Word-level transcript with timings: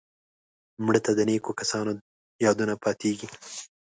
مړه 0.85 0.99
ته 1.05 1.11
د 1.17 1.19
نیکو 1.29 1.51
کسانو 1.59 1.91
یادونه 2.45 2.73
پاتېږي 2.83 3.27